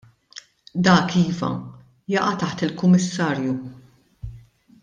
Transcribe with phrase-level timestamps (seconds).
[0.87, 1.51] Dak iva,
[2.15, 3.55] jaqa' taħt il-kummissarju.